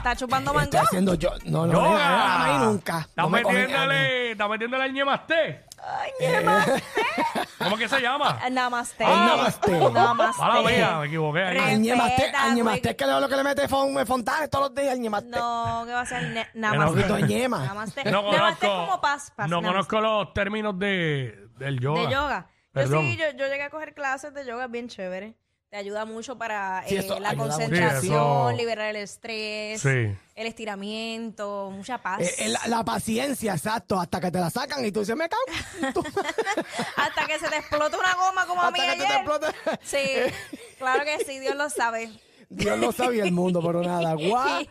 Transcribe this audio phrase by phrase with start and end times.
[0.00, 0.64] ¿Está chupando mango?
[0.64, 1.30] Estoy haciendo yo.
[1.44, 3.00] No, no, no, no, no, no, nunca.
[3.00, 5.66] Está No me cogen- metiéndole, está metiéndole al ñemasté.
[5.82, 6.10] Ay,
[6.42, 6.82] namaste.
[7.58, 8.38] ¿Cómo que se llama?
[8.50, 9.04] Namaste.
[9.04, 9.72] Ah, namaste.
[9.78, 10.42] Namaste.
[10.42, 11.58] Mala mía, me equivoqué ahí.
[11.58, 15.00] Al ñemaste, al ñemaste que lo que le mete fon, fontanes todos los días, al
[15.00, 15.28] ñemaste.
[15.30, 16.22] No, ¿qué va a ser?
[16.54, 16.92] No, Namaste.
[16.94, 17.64] poquito de ñema.
[17.66, 18.04] Namaste.
[18.04, 19.32] No Namaste conozco, como paz.
[19.36, 19.72] paz no namaste.
[19.72, 22.00] conozco los términos de, del yoga.
[22.00, 22.46] De yoga.
[22.50, 23.00] Yo Perdón.
[23.02, 25.34] sí, yo, yo llegué a coger clases de yoga bien chévere.
[25.70, 27.58] Te ayuda mucho para Sí, eh, eso la ayuda mucho.
[27.58, 29.88] concentración, Sí, eso- liberar el estrés, Sí.
[30.34, 32.20] el estiramiento, mucha paz.
[32.22, 35.28] Eh, eh, la, la paciencia, exacto, hasta que te la sacan y tú dices, me
[35.28, 35.42] cago.
[35.86, 36.02] en tu-".
[36.96, 39.46] Hasta que se te explota una goma como a mí hasta que te, explote.
[39.82, 39.98] Sí,
[40.78, 42.10] claro que sí, Dios lo sabe.
[42.48, 44.14] Dios lo sabía el mundo, pero nada.
[44.18, 44.64] Guau.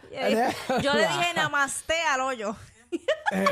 [0.82, 2.58] Yo le dije namaste al hoyo.
[3.32, 3.46] Eh,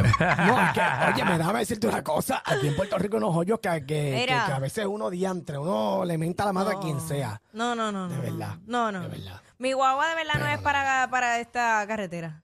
[0.48, 0.82] no, es que,
[1.14, 2.42] oye, me déjame decirte una cosa.
[2.44, 4.46] Aquí en Puerto Rico hay unos hoyos que, que, que- Mira.
[4.48, 7.40] que a veces uno diantre, uno le menta la madre a quien sea.
[7.54, 8.16] No, no, no, no.
[8.16, 9.02] De verdad, No, no.
[9.02, 9.42] de verdad.
[9.60, 12.42] Mi guagua de verdad no es para, para esta carretera.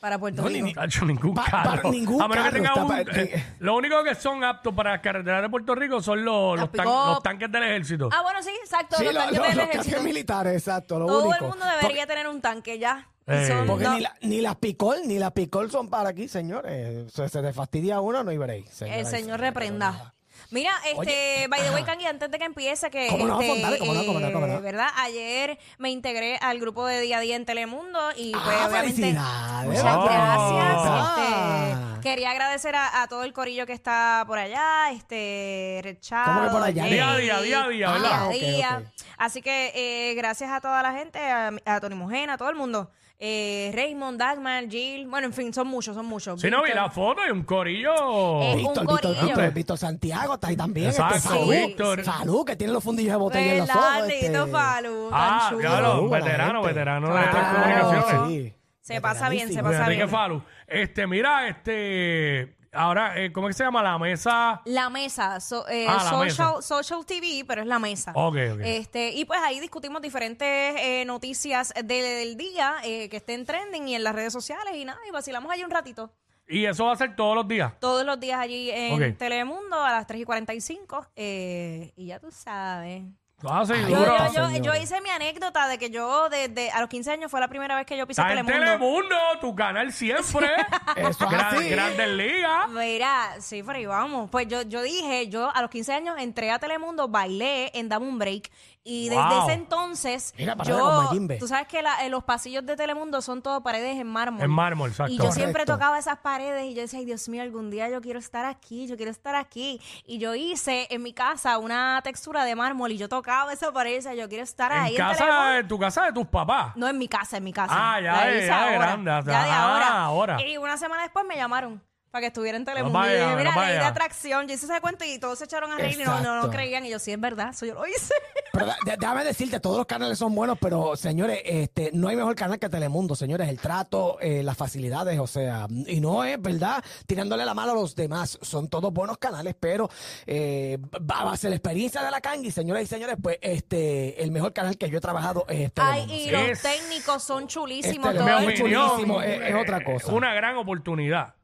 [0.00, 0.66] Para Puerto No, ni- Rico.
[0.66, 1.82] ni- Tacho, ningún Pa- carro.
[1.82, 4.92] para ningún a menos que tenga un, pa- eh, Lo único que son aptos para
[4.92, 7.06] las carreteras de Puerto Rico son los, los, tan- pick-up.
[7.06, 8.08] los tanques del ejército.
[8.10, 8.96] Ah, bueno, sí, exacto.
[8.96, 9.84] Sí, los lo- tanques lo- del los ejército.
[9.96, 11.44] tanques militares, exacto, lo Todo único.
[11.44, 13.06] el mundo debería tener un tanque ya.
[13.26, 13.46] Eh.
[13.46, 17.12] son Porque ni, la- ni las picol, ni las picol son para aquí, señores.
[17.12, 18.64] Se, se te fastidia uno, no hay break.
[18.80, 20.14] el señor reprenda.
[20.50, 21.84] Mira, este, Oye, by the way.
[21.84, 23.76] Kangi, antes de que empiece, que ¿Cómo no, este, Fontana?
[23.78, 24.54] ¿Cómo no, cómo no, cómo no?
[24.54, 24.88] eh, ¿verdad?
[24.96, 29.02] Ayer me integré al grupo de Día a Día en Telemundo y pues Ah, obviamente
[29.02, 29.68] felicidades.
[29.68, 30.04] muchas Oh.
[30.04, 30.74] gracias.
[30.86, 31.66] Ah.
[31.94, 36.46] Este, quería agradecer a, a todo el corillo que está por allá, este Rechado, ¿Cómo
[36.46, 36.84] que por allá?
[36.84, 38.08] Día a día, día a día, ¿verdad?
[38.08, 38.92] Día a Ah, día.
[39.18, 42.56] Así que eh, gracias a toda la gente, a, a Tony Mojena, a todo el
[42.56, 42.90] mundo.
[43.22, 46.40] Eh, Raymond, Dagmar, Jill, bueno, en fin, son muchos, son muchos.
[46.40, 46.82] Si no vi Víctor.
[46.84, 48.40] la foto y un corillo.
[48.40, 49.26] Eh, Víctor, un Víctor, corillo.
[49.26, 50.86] Víctor, Víctor Santiago está ahí también.
[50.88, 52.02] Exacto, este, Salud, Víctor.
[52.04, 53.82] Salud, que tiene los fundillos de botella en los ojos.
[53.82, 54.26] ¿Verdad, este.
[54.28, 55.10] Tito Falu?
[55.12, 55.60] ah, tan chulo.
[55.68, 56.68] claro, Salud, buena veterano, gente.
[56.68, 58.28] veterano de Claro, estas comunicaciones.
[58.52, 58.54] sí.
[58.80, 60.08] Se pasa bien, se pasa Enrique bien.
[60.08, 60.42] Falu.
[60.66, 62.56] Este, mira, este.
[62.72, 63.82] Ahora, eh, ¿cómo es que se llama?
[63.82, 64.62] La mesa.
[64.64, 66.62] La mesa, so- eh, Ah, la social, mesa.
[66.62, 68.12] social TV, pero es la mesa.
[68.14, 68.60] Ok, ok.
[68.62, 70.46] Este, y pues ahí discutimos diferentes
[70.78, 74.84] eh, noticias de- del día eh, que estén trending y en las redes sociales y
[74.84, 76.12] nada, y vacilamos allí un ratito.
[76.46, 77.72] Y eso va a ser todos los días.
[77.80, 79.18] Todos los días allí en Ok.
[79.18, 81.06] Telemundo a las 3 y 45.
[81.16, 83.02] eh, y ya tú sabes.
[83.44, 84.16] Ah, sí, Ay, Yo, duro.
[84.18, 84.60] yo, yo, señores.
[84.62, 87.74] yo hice mi anécdota de que yo desde a los 15 años fue la primera
[87.76, 88.66] vez que yo pisé Está en Telemundo.
[88.78, 90.50] Telemundo, tu canal siempre.
[90.96, 91.68] Eso es Gran- así.
[91.70, 92.68] Grandes Ligas.
[92.68, 94.28] Mira, sí, pero ahí vamos.
[94.30, 98.06] Pues yo, yo dije, yo a los 15 años entré a Telemundo, bailé en Dame
[98.06, 98.50] un Break.
[98.82, 99.42] Y desde Wow.
[99.44, 101.36] ese entonces, Mira, con yo, Mayimbe.
[101.36, 104.42] tú sabes que la- eh, los pasillos de Telemundo son todos paredes en mármol.
[104.42, 105.12] En mármol, exacto.
[105.12, 105.74] Y yo siempre Correcto.
[105.74, 108.86] tocaba esas paredes y yo decía, ay Dios mío, algún día yo quiero estar aquí,
[108.86, 109.80] yo quiero estar aquí.
[110.06, 114.14] Y yo hice en mi casa una textura de mármol y yo tocaba y decía,
[114.14, 116.72] yo quiero estar ahí En casa, en tu casa de tus papás.
[116.76, 117.72] No en mi casa, en mi casa.
[117.76, 120.02] Ah, ya La de- hice ya de ahora, grande, ya de ah, ahora.
[120.04, 120.42] ahora.
[120.42, 122.98] Y una semana después me llamaron para que estuviera en Telemundo.
[122.98, 124.48] vaya, y yo dije, mira, no ley de atracción.
[124.48, 126.84] Yo hice ese cuento y todos se echaron a reír y no, no, no creían.
[126.84, 128.14] Y yo, sí, es verdad, eso yo lo hice.
[128.52, 132.58] Pero déjame decirte, todos los canales son buenos, pero señores, este, no hay mejor canal
[132.58, 133.48] que Telemundo, señores.
[133.48, 137.74] El trato, eh, las facilidades, o sea, y no es verdad tirándole la mano a
[137.76, 138.38] los demás.
[138.42, 139.88] Son todos buenos canales, pero
[140.26, 140.78] eh,
[141.08, 144.32] va a base de la experiencia de la Kangi, señoras y señores, pues este, el
[144.32, 146.14] mejor canal que yo he trabajado es Ay, Telemundo.
[146.14, 146.30] y sí.
[146.32, 148.08] los Es- técnicos son chulísimos.
[148.12, 148.42] Este, todos.
[148.42, 150.12] es chulísimo, es- es otra cosa.
[150.12, 151.34] Una gran oportunidad.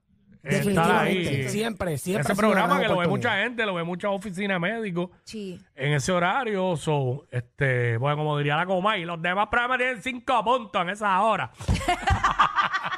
[0.46, 1.48] Estar Definitivamente, ahí.
[1.48, 2.22] siempre, siempre.
[2.22, 3.30] Ese ha sido una programa que lo ve oportunidad.
[3.32, 5.60] mucha gente, lo ve muchas oficinas médicos Sí.
[5.74, 6.76] en ese horario.
[6.76, 11.20] So, este, bueno, como diría la Comay, los demás programas tienen cinco puntos en esa
[11.22, 11.50] hora.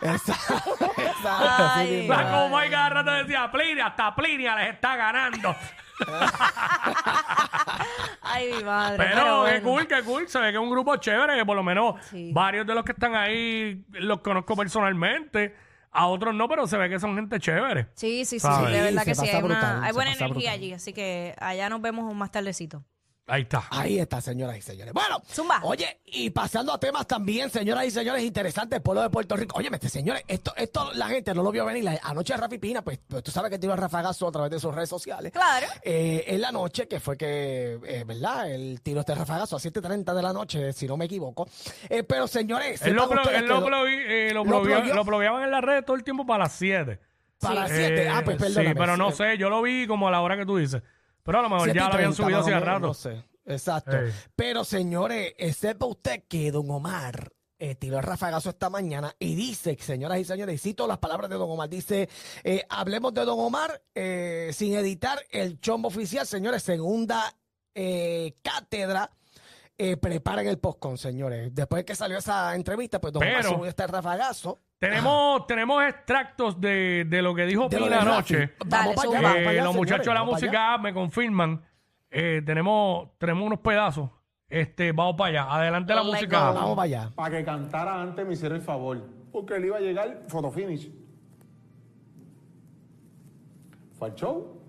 [0.00, 1.28] Exacto, exacto,
[1.74, 1.84] Ay.
[1.86, 2.14] así mismo.
[2.14, 5.56] La Comay cada rato decía, Plinia, hasta Plinia les está ganando.
[8.22, 8.96] Ay, mi madre.
[8.98, 9.62] Pero, qué bueno.
[9.62, 10.28] cool, qué cool.
[10.28, 12.30] Se ve que es un grupo chévere, que por lo menos Sí.
[12.32, 15.54] varios de los que están ahí los conozco personalmente.
[15.90, 17.88] A otros no, pero se ve que son gente chévere.
[17.94, 18.72] Sí, sí, sí, ¿Sabes?
[18.72, 19.26] de verdad Sí, que se sí.
[19.26, 20.54] pasa Hay, una- brutal, hay se buena pasa energía brutal.
[20.62, 22.84] allí, así que allá nos vemos más tardecito.
[23.28, 23.64] Ahí está.
[23.70, 24.92] Ahí está, señoras y señores.
[24.94, 25.60] Bueno, Zumba.
[25.62, 29.58] oye, y pasando a temas también, señoras y señores, interesantes, el pueblo de Puerto Rico.
[29.58, 31.84] Oye, este señores, esto, esto la gente no lo vio venir.
[31.84, 34.58] La- Anoche Rafi Pina, pues, pues, tú sabes que tiró el rafagazo a través de
[34.58, 35.30] sus redes sociales.
[35.32, 35.66] Claro.
[35.82, 38.50] Eh, en la noche, que fue que, eh, ¿verdad?
[38.50, 41.46] Él tiró este rafagazo a 7.30 de la noche, si no me equivoco.
[41.90, 44.42] Eh, pero señores, Él lo, ustedes él lo, eh, lo,
[45.04, 46.98] plugueaban en las redes todo el tiempo para las 7.
[47.40, 48.08] para las Eh, 7.
[48.08, 48.68] Ah, pues perdóname.
[48.70, 50.82] Sí, pero no sé, yo lo vi como a la hora que tú dices.
[51.28, 52.86] Pero a lo mejor ya lo habían 30, subido hace rato.
[52.86, 53.98] No sé, exacto.
[54.34, 59.76] Pero señores, sepa usted que Don Omar eh, tiró el rafagazo esta mañana y dice,
[59.78, 62.08] señoras y señores, y cito las palabras de Don Omar, dice,
[62.44, 67.22] eh, hablemos de Don Omar eh, sin editar el chombo oficial, señores, segunda
[67.74, 69.10] eh, cátedra.
[69.76, 71.54] Eh, preparen el postcon, señores.
[71.54, 74.60] Después que salió esa entrevista, pues Don Omar Pero- subió este rafagazo.
[74.78, 78.34] Tenemos, tenemos extractos de, de lo que dijo De lo Pina de Rafi.
[78.34, 78.52] anoche.
[78.66, 80.82] Vamos Dale, allá, vamos Eh, allá, los muchachos de la señores, vamos para música allá.
[80.82, 81.62] me confirman.
[82.10, 84.10] Eh, tenemos, tenemos unos pedazos.
[84.48, 85.52] Este, vamos para allá.
[85.54, 86.50] Adelante la Let's música.
[86.52, 87.12] Vamos para allá.
[87.14, 89.04] Para que cantara antes me hiciera el favor.
[89.32, 90.90] Porque él iba a llegar fotofinish.
[93.98, 94.62] Fue al show.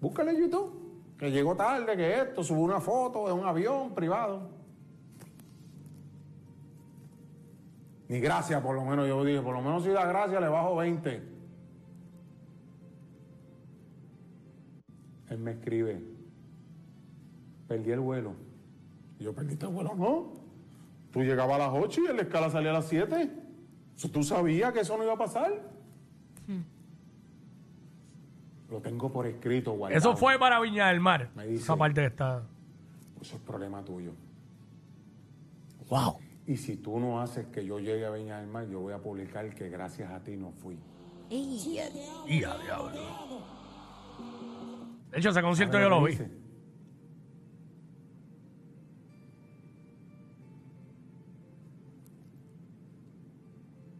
[0.00, 0.80] Búscale en YouTube.
[1.18, 4.48] Que llegó tarde, que esto, subió una foto de un avión privado.
[8.10, 10.74] Ni gracias, por lo menos yo dije, por lo menos si da gracias le bajo
[10.74, 11.22] 20.
[15.28, 16.02] Él me escribe,
[17.68, 18.34] perdí el vuelo.
[19.20, 19.94] Y yo, ¿perdiste el vuelo?
[19.94, 20.32] No.
[21.12, 23.30] Tú llegabas a las 8 y la escala salía a las 7.
[23.96, 25.52] Eso, ¿Tú sabías que eso no iba a pasar?
[28.68, 29.98] Lo tengo por escrito, guardado.
[29.98, 31.30] Eso fue para Viña del Mar.
[31.36, 32.42] Me dice- Esa parte está.
[33.20, 34.10] Eso es problema tuyo.
[35.88, 36.18] Wow.
[36.50, 38.98] Y si tú no haces que yo llegue a Viña del Mar, yo voy a
[38.98, 40.76] publicar que gracias a ti no fui.
[41.28, 41.88] Y a
[42.58, 43.44] diablo.
[45.12, 46.10] De hecho, ese concierto ¿Sabes yo lo vi.
[46.10, 46.28] dice?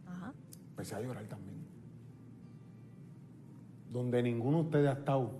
[0.07, 0.33] Ajá.
[0.71, 1.55] Empecé a llorar también.
[3.89, 5.31] Donde ninguno de ustedes ha estado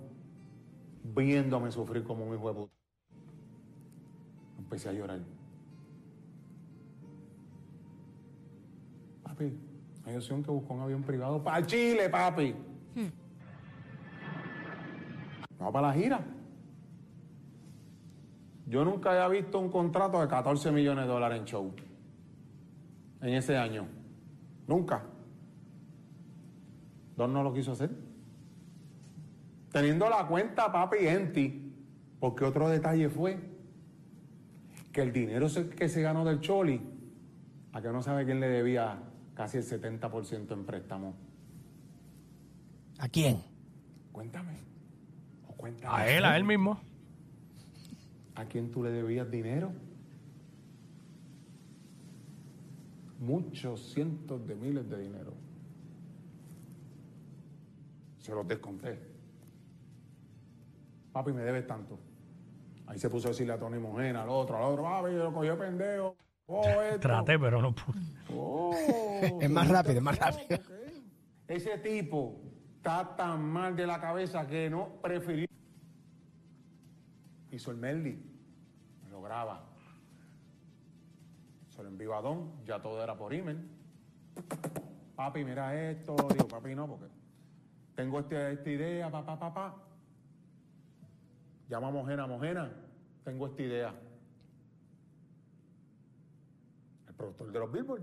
[1.14, 2.72] viéndome sufrir como un hijo de puta.
[4.58, 5.41] Empecé a llorar.
[9.42, 9.58] Papi,
[10.04, 12.54] hay opción que buscó un avión privado para Chile, papi.
[15.58, 16.20] Vamos para la gira.
[18.66, 21.72] Yo nunca había visto un contrato de 14 millones de dólares en show.
[23.20, 23.86] En ese año.
[24.66, 25.04] Nunca.
[27.16, 27.90] Don no lo quiso hacer.
[29.70, 31.74] Teniendo la cuenta, papi, en ti.
[32.18, 33.38] Porque otro detalle fue
[34.90, 35.46] que el dinero
[35.76, 36.80] que se ganó del Choli,
[37.72, 38.98] a que no sabe quién le debía
[39.34, 41.14] casi el 70% en préstamo.
[42.98, 43.42] ¿A quién?
[44.12, 44.58] Cuéntame.
[45.48, 45.94] O cuéntame.
[45.94, 46.80] A él, a él mismo.
[48.34, 49.72] ¿A quién tú le debías dinero?
[53.18, 55.34] Muchos cientos de miles de dinero.
[58.18, 58.98] Se los desconté.
[61.12, 61.98] Papi, me debes tanto.
[62.86, 65.32] Ahí se puso a decirle a Tony Mojena, al otro, al otro, papi, yo lo
[65.32, 66.16] cogí de pendejo.
[66.46, 66.62] Oh.
[67.00, 68.00] Traté, pero no pude.
[68.34, 68.74] Oh,
[69.40, 70.58] Es más rápido, es más rápido.
[71.48, 72.40] Ese tipo
[72.76, 75.46] está tan mal de la cabeza que no prefirió.
[77.50, 78.18] Hizo el Meldi,
[79.04, 79.64] me lo graba.
[81.68, 83.68] Se lo envió a Don, ya todo era por email.
[85.14, 86.16] Papi, mira esto.
[86.30, 87.06] Digo, papi, no, porque
[87.94, 89.76] tengo este- esta idea, papá, papá.
[91.68, 92.70] Llama a Mojena, Mojena,
[93.24, 93.94] tengo esta idea.
[97.12, 98.02] El productor de los Billboard.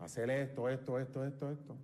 [0.00, 1.76] Hacer esto, esto, esto, esto, esto.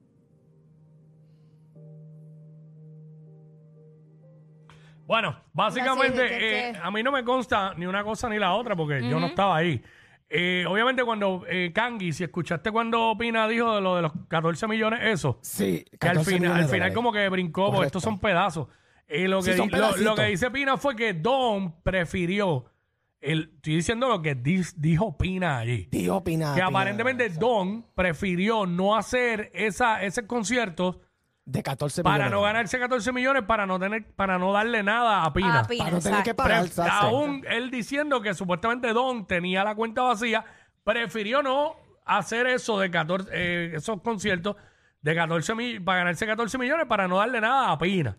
[5.06, 6.68] Bueno, básicamente, Así, ¿qué- qué?
[6.70, 9.26] eh, a mí no me consta ni una cosa ni la otra porque yo no
[9.26, 9.82] estaba ahí.
[10.30, 14.66] Eh, obviamente, cuando eh, Kangi, si escuchaste cuando Pina dijo de lo de los 14
[14.66, 15.84] millones, eso, Sí.
[16.00, 18.68] que al 14 final, al final como que brincó, porque estos son pedazos.
[19.06, 22.64] Eh, lo, Sí, que son di- lo- que dice Pina fue que Don prefirió,
[23.22, 26.50] el, estoy diciendo lo que dis- dijo Pina allí, Tío Pina.
[26.54, 31.00] que Pina, aparentemente Don prefirió no hacer esa, ese concierto
[31.44, 32.32] De 14 para millones.
[32.32, 35.60] no ganarse 14 millones, para no tener, para no darle nada a Pina.
[35.60, 36.42] Ah, Pina, Para no tener que exacto.
[36.42, 36.64] pagar.
[36.66, 37.06] Exacto.
[37.06, 40.44] aún él diciendo que supuestamente Don tenía la cuenta vacía,
[40.84, 44.56] prefirió no hacer eso de 14, eh, esos conciertos
[45.00, 48.16] de 14 mil, para ganarse 14 millones para no darle nada a Pina.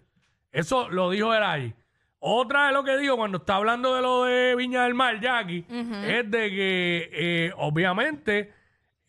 [0.52, 1.74] Eso lo dijo él ahí.
[2.26, 5.66] Otra de lo que dijo cuando está hablando de lo de Viña del Mar, Jackie,
[6.06, 8.54] es de que eh, obviamente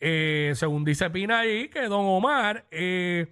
[0.01, 3.27] eh, según dice Pina ahí, que Don Omar eh,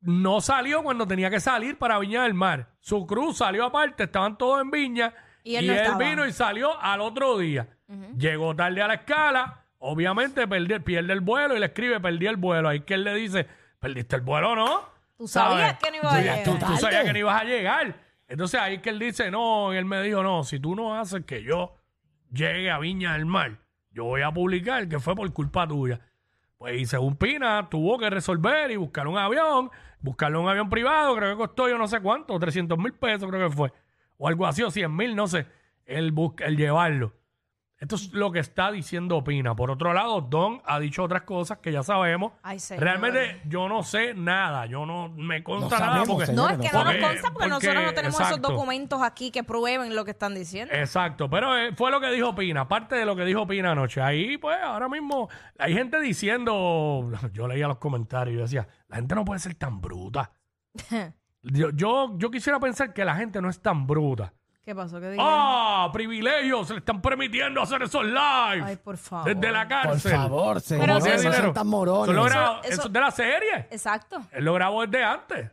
[0.00, 2.66] no salió cuando tenía que salir para Viña del Mar.
[2.80, 5.14] Su cruz salió aparte, estaban todos en Viña.
[5.44, 5.98] Y él no estaba.
[5.98, 7.68] vino y salió al otro día.
[8.16, 12.36] Llegó tarde a la escala, obviamente perdi- pierde el vuelo y le escribe, perdí el
[12.36, 12.68] vuelo.
[12.70, 13.46] Ahí que él le dice,
[13.78, 14.80] perdiste el vuelo, ¿no?
[15.18, 16.42] Tú sabías que no iba a Tú llegar.
[16.44, 17.94] Tú, sabías que no ibas a llegar.
[18.32, 21.26] Entonces ahí que él dice, no, y él me dijo, no, si tú no haces
[21.26, 21.74] que yo
[22.32, 23.58] llegue a Viña del Mar,
[23.90, 26.00] yo voy a publicar que fue por culpa tuya.
[26.56, 29.70] Pues y según Pina, tuvo que resolver y buscar un avión,
[30.00, 33.50] buscarle un avión privado, creo que costó yo no sé cuánto, 300 mil pesos creo
[33.50, 33.70] que fue,
[34.16, 35.46] o algo así, o 100 mil, no sé,
[35.84, 37.12] el, el llevarlo.
[37.82, 39.56] Esto es lo que está diciendo Pina.
[39.56, 42.30] Por otro lado, Don ha dicho otras cosas que ya sabemos.
[42.40, 42.84] Ay, señor.
[42.84, 46.32] Realmente yo no sé nada, yo no me consta No nada sabemos, porque...
[46.32, 49.32] No, es que no nos porque- consta porque, porque- nosotros no tenemos esos documentos aquí
[49.32, 50.72] que prueben lo que están diciendo.
[50.72, 54.00] Exacto, pero eh, fue lo que dijo Pina, parte de lo que dijo Pina anoche.
[54.00, 58.98] Ahí, pues, ahora mismo hay gente diciendo, yo leía los comentarios y yo decía, la
[58.98, 60.30] gente no puede ser tan bruta.
[61.42, 64.32] yo, yo, yo quisiera pensar que la gente no es tan bruta.
[64.64, 65.00] ¿Qué pasó?
[65.00, 65.26] ¿Qué dijeron?
[65.28, 65.90] ¡Ah!
[65.92, 68.62] Privilegios, se le están permitiendo hacer esos live.
[68.64, 69.34] Ay, por favor.
[69.34, 70.12] Desde la Por cárcel.
[70.12, 71.52] favor, ¿Cómo señores, hacía no sean dinero?
[71.52, 72.14] tan Eso, lo morones.
[72.32, 73.54] grabó- Eso- eso es de la serie.
[73.70, 74.22] Exacto.
[74.30, 75.50] Él lo grabó desde antes.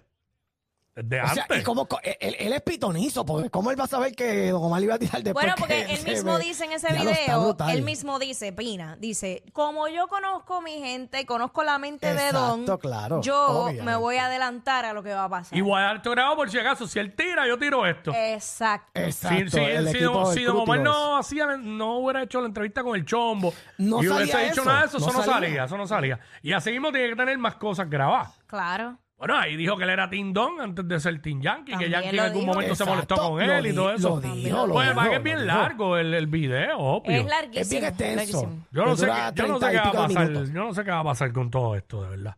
[0.99, 1.61] O sea, antes.
[1.61, 4.63] y como, co- él, él es pitonizo, porque ¿cómo él va a saber que Don
[4.63, 6.43] Omar iba a tirar después Bueno, que porque él mismo ve?
[6.45, 11.63] dice en ese video, él mismo dice, Pina, dice, como yo conozco mi gente, conozco
[11.63, 13.83] la mente de Don, claro, yo obviamente.
[13.83, 15.57] me voy a adelantar a lo que va a pasar.
[15.57, 15.89] Y voy a
[16.35, 16.87] por si acaso.
[16.87, 18.11] Si él tira, yo tiro esto.
[18.13, 18.99] Exacto.
[18.99, 22.47] Exacto, Si, si, el si Don- si Don Omar no, hacía, no hubiera hecho la
[22.47, 25.33] entrevista con el chombo No y hubiese eso, nada de eso, no eso no salía.
[25.33, 26.19] salía, eso no salía.
[26.41, 28.33] Y así mismo tiene que tener más cosas grabadas.
[28.47, 28.97] Claro.
[29.19, 31.93] Bueno, ahí dijo que él era Tim Don antes de ser Team Yankee, También que
[31.93, 32.53] Yankee en lo algún dijo.
[32.53, 34.09] momento se Exacto, molestó con lo él y todo eso.
[34.09, 35.47] lo dijo, lo Pues dijo, para que es lo bien dijo.
[35.57, 37.11] largo el, el video, obvio.
[37.11, 37.61] Es larguísimo.
[37.61, 38.15] Es bien extenso.
[38.15, 38.65] larguísimo.
[38.71, 40.27] Yo no, sé dura qué, yo no sé 30 qué va a pico de pasar.
[40.29, 40.49] minutos.
[40.53, 42.35] Yo no sé qué va a pasar con todo esto, de verdad.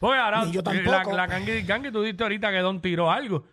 [0.00, 1.16] Porque ahora, Ni yo la, tampoco.
[1.16, 3.44] la Kangi Kangi, tú diste ahorita que Don tiró algo.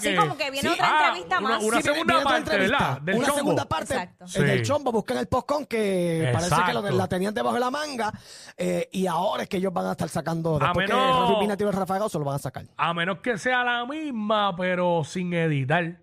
[0.00, 0.74] Sí, como que viene Sí.
[0.74, 1.62] otra Ah, entrevista una- más.
[1.64, 3.00] una Sí, segunda parte, ¿verdad?
[3.00, 3.38] Del una chombo.
[3.38, 4.42] segunda parte Exacto.
[4.42, 4.92] del chombo.
[4.92, 8.12] Busquen el postcon que parece que lo, la tenían debajo de la manga.
[8.58, 10.58] eh, y ahora es que ellos van a estar sacando.
[10.58, 12.64] Después menos- que Rafi Pina tiró el rafagazo, lo van a sacar.
[12.76, 16.00] A menos que sea la misma, pero sin editar.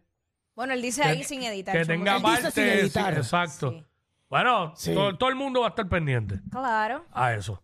[0.55, 1.75] Bueno, él dice ahí sin editar.
[1.75, 2.51] Que tenga parte.
[2.51, 3.13] sin editar.
[3.13, 3.71] sí, exacto.
[3.71, 3.85] Sí.
[4.29, 4.93] Bueno, Sí.
[4.93, 7.05] todo, todo el mundo va a estar pendiente Claro.
[7.11, 7.61] a eso.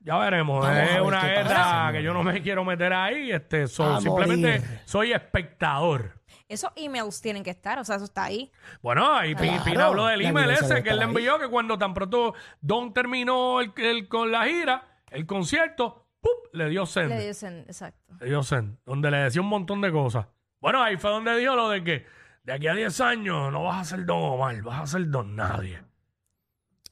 [0.00, 0.60] Ya veremos.
[0.60, 3.32] Vamos a es ver una qué guerra pasa, que yo no me quiero meter ahí.
[3.32, 4.80] Este, so- A simplemente morir.
[4.84, 6.20] soy espectador.
[6.48, 8.52] Esos emails tienen que estar, o sea, eso está ahí.
[8.80, 11.02] Bueno, ahí Pi- Claro, Pina habló del la email evidencia ese debe que él le
[11.04, 11.24] estar ahí.
[11.26, 16.30] envió, que cuando tan pronto Don terminó el, el- con la gira, el concierto, ¡pup!
[16.52, 17.08] le dio send.
[17.08, 18.14] Le dicen, exacto.
[18.20, 20.26] Le dio send, donde le decía un montón de cosas.
[20.60, 22.06] Bueno, ahí fue donde dijo lo de que
[22.44, 25.34] de aquí a 10 años no vas a ser Don Omar, vas a ser Don
[25.34, 25.82] Nadie.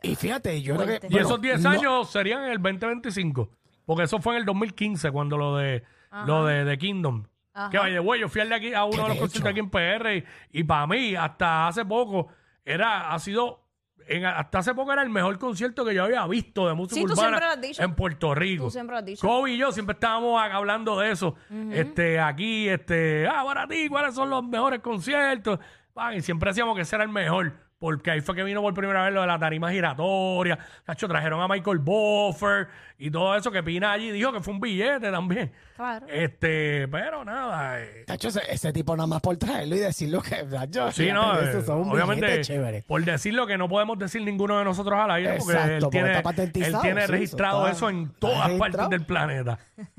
[0.04, 1.08] Y fíjate, yo creo Fuerte.
[1.08, 1.14] que.
[1.14, 3.50] Y esos 10 no- años serían en el 2025.
[3.87, 5.82] Porque eso fue en el 2015 cuando lo de
[6.26, 7.25] lo de, de Kingdom.
[7.52, 7.70] Ajá.
[7.70, 9.70] Que vaya, güey, yo fui al de aquí a uno de los conciertos aquí en
[9.70, 12.28] PR y, y para mí, hasta hace poco,
[12.64, 13.62] era, ha sido,
[14.08, 17.06] en- hasta hace poco era el mejor concierto que yo había visto de música Sí,
[17.06, 17.82] tú urbana siempre lo has dicho.
[17.82, 18.64] en Puerto Rico.
[18.64, 19.26] Tú siempre lo has dicho.
[19.26, 21.34] Kobe y yo siempre estábamos hablando de eso.
[21.70, 25.58] Este, aquí, este, ah, para ti, ¿cuáles son los mejores conciertos?
[25.94, 27.52] Ah, y siempre decíamos que ese era el mejor.
[27.84, 30.58] Porque ahí fue que vino por primera vez lo de la tarima giratoria.
[30.86, 32.66] Cacho, trajeron a Michael Buffer
[32.98, 35.52] y todo eso que Pina allí dijo que fue un billete también.
[35.76, 36.06] Claro.
[36.08, 37.82] Este, pero nada.
[37.82, 40.36] eh, Tacho, ese, ese tipo nada más por traerlo y decirlo que.
[40.44, 42.82] Tacho, Sí, fíjate, no, eso eh, son un obviamente, billete chévere.
[42.86, 45.92] por decirlo que no podemos decir ninguno de nosotros al aire, porque Exacto, él porque
[45.98, 48.58] tiene, está él patentizado, tiene sí, eso registrado está- eso en está todas registrado.
[48.58, 49.58] partes del planeta.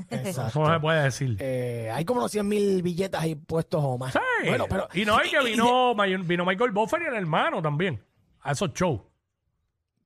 [0.09, 0.47] Exacto.
[0.49, 1.35] Eso no se puede decir.
[1.39, 4.13] Eh, hay como unos 100 mil billetes ahí puestos o más.
[4.13, 4.19] Sí.
[4.47, 4.87] Bueno, pero.
[4.93, 8.03] y no, y que y- y- vino, May- vino Michael Buffer y el hermano también.
[8.41, 9.01] A esos shows.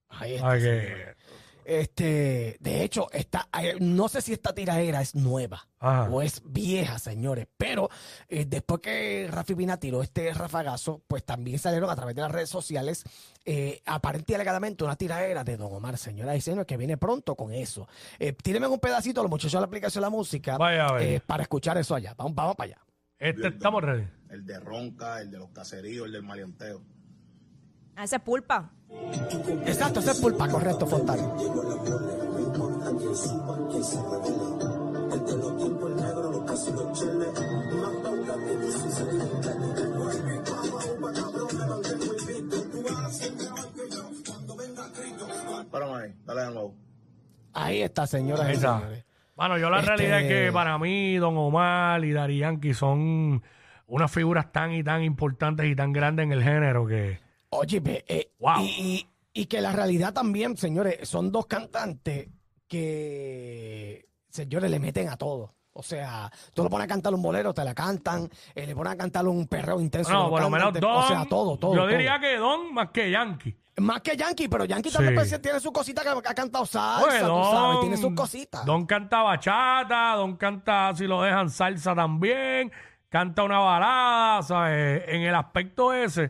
[0.10, 0.52] Ahí está.
[0.52, 1.20] Ay, que-
[1.66, 3.48] Este, de hecho, está,
[3.80, 6.10] no sé si esta tiradera es nueva Ajá.
[6.10, 7.90] o es vieja, señores, pero
[8.28, 12.32] eh, después que Rafi Pina tiró este rafagazo, pues también salieron a través de las
[12.32, 13.04] redes sociales,
[13.46, 17.36] eh, aparente y alegadamente, una tiradera de Don Omar, señoras y señores, que viene pronto
[17.36, 17.88] con eso.
[18.18, 21.44] Eh, tírenme un pedacito, los muchachos de la aplicación de la música, Vaya eh, para
[21.44, 22.16] escuchar eso allá.
[22.18, 22.82] Vamos, vamos para allá.
[23.20, 24.08] Este, estamos ready.
[24.32, 26.82] el de Ronca, el de los caseríos, el del maleanteo.
[28.00, 28.72] A ese es pulpa.
[29.66, 31.22] Exacto, ese es pulpa, correcto, Fontana.
[47.54, 48.82] Ahí, está, señoras y Esa.
[49.36, 53.44] Bueno, yo la Este- realidad es que para mí, Don Omar y Dari Yankee son
[53.88, 57.28] unas figuras tan y tan importantes y tan grandes en el género que.
[57.52, 58.62] Oye, ve, eh, Wow.
[58.62, 62.28] y, y- que la realidad también, señores, son dos cantantes
[62.68, 65.54] que, señores, le meten a todo.
[65.74, 68.94] O sea, tú le pones a cantar un bolero, te la cantan, eh, le pones
[68.94, 70.12] a cantar un perreo intenso.
[70.12, 70.92] No, lo por lo menos Don.
[70.92, 71.74] O sea, todo, todo.
[71.74, 71.88] Yo todo.
[71.90, 73.56] diría que Don más que Yankee.
[73.78, 74.96] Más que Yankee, pero Yankee Sí.
[74.96, 78.66] también pues, tiene su cosita que ha cantado salsa, Oye, tú sabes, tiene sus cositas.
[78.66, 82.72] Don canta bachata, Don canta, si lo dejan, salsa también,
[83.08, 85.04] canta una balada, ¿sabes?
[85.08, 86.30] En el aspecto ese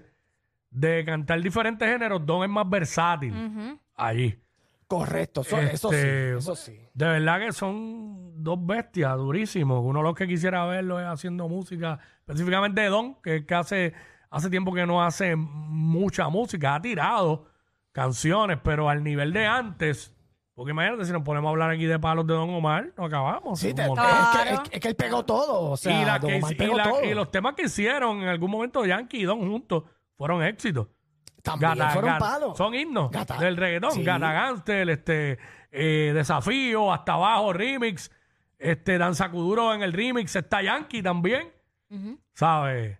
[0.71, 3.33] de cantar diferentes géneros, Don es más versátil
[3.95, 4.37] allí.
[4.87, 6.79] Correcto, eso, eso sí, Este, eso sí.
[6.95, 9.81] De verdad que son dos bestias durísimos.
[9.85, 13.93] Uno de los que quisiera verlo es haciendo música, específicamente Don, que es que hace,
[14.31, 16.73] hace tiempo que no hace mucha música.
[16.75, 17.45] Ha tirado
[17.91, 20.15] canciones, pero al nivel de antes.
[20.55, 23.59] Porque imagínate, si nos ponemos a hablar aquí de palos de Don Omar, no acabamos.
[23.59, 24.05] Sí, Un te- montón.
[24.05, 26.51] es, que, es- es que él pegó todo, o sea, y, la Don que- Omar
[26.51, 27.03] y pegó la- todo.
[27.03, 29.83] y los temas que hicieron en algún momento Yankee y Don juntos
[30.19, 30.87] fueron éxitos.
[31.41, 32.57] También Gata- fueron gata- palos.
[32.57, 33.93] Son himnos Gata- del reggaetón.
[33.93, 34.03] Sí.
[34.03, 35.39] Gata Gangster, este,
[35.71, 38.11] eh, Desafío, Hasta Abajo, Remix,
[38.57, 41.49] este, Danza Kuduro en el remix, está Yankee también,
[42.33, 42.99] ¿sabes?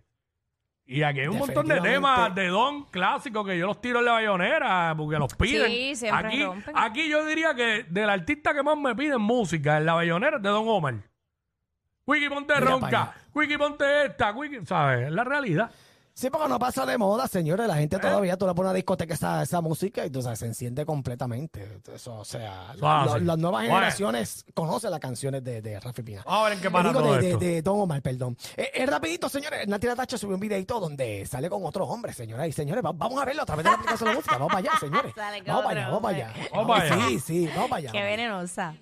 [0.86, 2.24] Y aquí hay un montón de Definitivamente.
[2.24, 5.70] temas de Don clásicos que yo los tiro en la bayonera porque los piden.
[5.70, 6.74] Sí, siempre aquí, rompen.
[6.76, 10.42] aquí yo diría que del artista que más me piden música en la bayonera es
[10.42, 10.94] de Don Omar.
[12.06, 13.14] Wiki ponte Mira pa' ronca, allá.
[13.34, 15.06] Wiki ponte esta, Wiki, ¿sabes?
[15.06, 15.70] Es la realidad.
[16.20, 17.66] Sí, porque no pasa de moda, señores.
[17.66, 17.80] La Eh.
[17.80, 20.44] gente todavía, tú le pones a una discoteca esa, esa música y tú sabes, se
[20.46, 21.78] enciende completamente.
[21.94, 23.74] Eso, o sea, las nuevas Bueno.
[23.74, 26.22] generaciones conocen las canciones de, de Rafi Pina.
[26.26, 27.38] Vamos a ver en qué Eh, para digo, todo de, de, esto.
[27.40, 28.36] de Don Omar, perdón.
[28.54, 32.46] Eh, eh, rapidito, señores, Nati Natacha subió un videito donde sale con otros hombres, señoras
[32.48, 32.84] y señores.
[32.84, 34.34] Va- vamos a verlo a través de la aplicación de la música.
[34.36, 35.12] Vamos para allá, señores.
[35.14, 36.26] Sale con Vamos para allá, otro vamos para allá.
[36.28, 36.50] hombre.
[36.52, 37.08] Vamos para allá.
[37.08, 37.92] Sí, sí, vamos para allá.
[37.92, 38.74] Qué venenosa.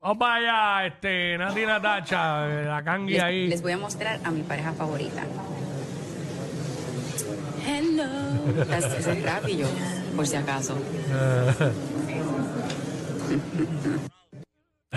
[0.00, 0.34] Vamos para
[0.80, 3.48] allá, este, Nati Natacha, eh, la Les, ahí.
[3.48, 5.22] les voy a mostrar a mi pareja favorita.
[8.46, 9.66] Es Rafi yo,
[10.14, 10.76] por si acaso.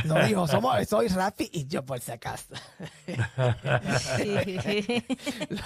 [0.06, 2.54] Lo dijo, somos, soy Rafi y yo por si acaso.
[5.50, 5.62] Lo-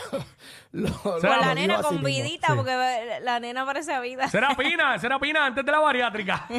[0.71, 2.53] lo- Con lo la nena con vidita, Sí.
[2.55, 4.27] porque la nena parece vida.
[4.29, 6.47] Será Pina, será Pina antes de la bariátrica.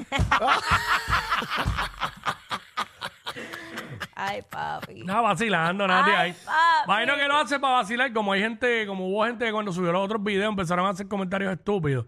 [4.28, 5.02] Ay, papi.
[5.04, 6.32] No, vacilando, Nati Ay, ahí.
[6.44, 6.84] papi.
[6.86, 9.92] Imagino que lo hace para vacilar, como hay gente, como hubo gente que cuando subió
[9.92, 12.06] los otros videos empezaron a hacer comentarios estúpidos.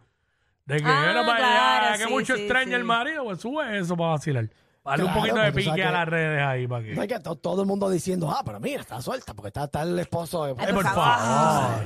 [0.64, 2.74] De que Ah, era para claro, allá, que sí, mucho sí, extraña sí.
[2.74, 4.48] el marido, pues sube eso para vacilar.
[4.84, 6.80] Darle un Claro, poquito de porque tú pique sabes a que- las redes ahí para
[6.82, 7.00] No que.
[7.00, 9.82] hay que to- todo el mundo diciendo, ah, pero mira, está suelta porque está, está
[9.82, 10.54] el esposo de.
[10.58, 11.04] Ay, por por favor.
[11.18, 11.84] favor.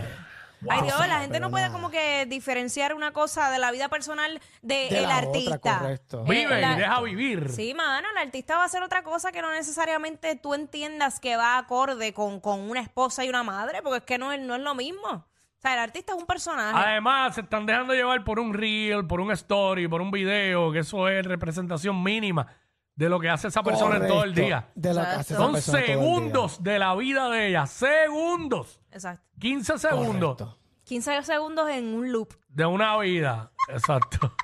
[0.69, 1.75] Ay, Dios, la gente no puede nada.
[1.75, 5.79] como que diferenciar una cosa de la vida personal del De otra, artista.
[5.79, 6.25] correcto.
[6.25, 7.49] Vive Eh, la- y deja vivir.
[7.51, 11.37] Sí, mano, el artista va a hacer otra cosa que no necesariamente tú entiendas que
[11.37, 14.55] va acorde con, con una esposa y una madre, porque es que no, es- no
[14.55, 15.09] es lo mismo.
[15.09, 16.73] O sea, el artista es un personaje.
[16.75, 20.79] Además, se están dejando llevar por un reel, por un story, por un video, que
[20.79, 22.47] eso es representación mínima
[22.95, 24.69] de lo que hace esa persona en todo el Correcto, día.
[24.75, 25.95] De lo que hace esa Son persona todo el día.
[26.05, 27.67] segundos de la vida de ella.
[27.67, 28.81] Segundos.
[28.91, 29.25] Exacto.
[29.39, 30.59] 15 segundos Correcto.
[30.85, 32.29] 15 segundos en un loop.
[32.49, 33.53] de una vida.
[33.69, 34.35] Exacto.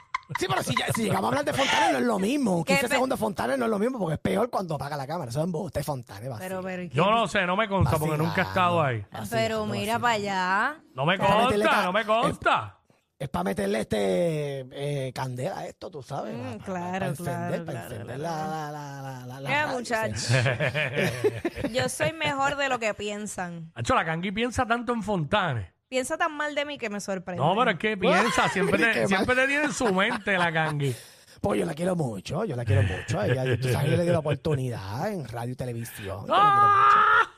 [0.40, 2.64] Sí, pero si, ya- si llegamos a hablar de Fontana no es lo mismo.
[2.64, 4.96] Que 15 pe- segundos de Fontana no es lo mismo porque es peor cuando apaga
[4.96, 5.30] la cámara.
[5.30, 6.36] Eso es embuste, Fontana.
[6.38, 9.04] Pero, pero, Yo no sé, no me consta porque nunca he estado ahí.
[9.30, 10.80] pero mira para allá.
[10.94, 12.75] No me Para meterle consta, ca- no me consta.
[13.18, 14.66] Es para meterle este
[15.08, 16.36] eh, candela a esto, tú sabes.
[16.36, 18.22] Mm, para- claro, para, encender, claro, para encender claro.
[18.22, 20.16] la, la, la, la, la, la Mira, radio, muchacho.
[20.16, 21.72] señor.
[21.72, 23.72] Yo soy mejor de lo que piensan.
[23.74, 25.66] Hacho, la Cangui piensa tanto en Fontanes.
[25.88, 27.42] Piensa tan mal de mí que me sorprende.
[27.42, 30.94] No, pero es que piensa, siempre te, siempre te tiene en su mente la Cangui.
[31.40, 33.22] Pues yo la quiero mucho, yo la quiero mucho.
[33.22, 36.26] Ella, tú sabes, yo le di la oportunidad en radio y televisión.
[36.26, 37.30] yo la ¡Ah!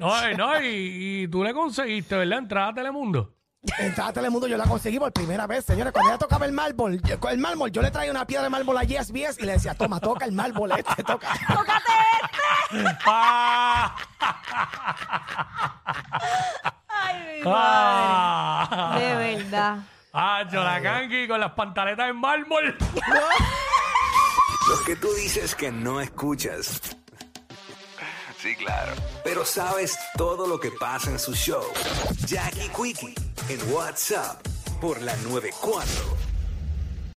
[0.00, 2.38] No, y- no, y, y tú le conseguiste, ¿verdad?
[2.38, 3.34] Entrada a Telemundo.
[3.78, 5.92] Entrada a Telemundo yo la conseguí por primera vez, señores.
[5.92, 8.50] Cuando ella tocaba el mármol, yo- con el mármol, yo le traía una piedra de
[8.50, 11.28] mármol a Yes Bies y le decía, toma, toca el mármol este, toca.
[13.06, 13.96] ¡Ah!
[16.88, 17.52] Ay, mi madre.
[17.56, 18.96] ¡Ah!
[18.98, 19.78] De verdad.
[20.12, 22.76] Hacho, la Cangui con las pantaletas en mármol.
[24.68, 26.80] Los que tú dices que no escuchas.
[28.38, 28.92] Sí, claro.
[29.24, 31.62] Pero sabes todo lo que pasa en su show.
[32.26, 33.14] Jackie Quickie
[33.48, 34.40] en WhatsApp
[34.80, 36.23] por la 94.